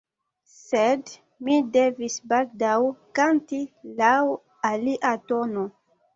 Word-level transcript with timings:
Sed 0.51 1.11
mi 1.47 1.57
devis 1.75 2.15
baldaŭ 2.31 2.79
kanti 3.21 3.61
laŭ 4.01 4.17
alia 4.73 5.15
tono. 5.29 5.69